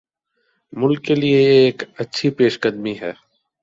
ملک 0.73 0.99
کیلئے 1.05 1.29
یہ 1.31 1.63
ایک 1.65 1.77
اچھی 2.01 2.27
پیش 2.37 2.53
قدمی 2.63 2.93
ہے۔ 3.01 3.11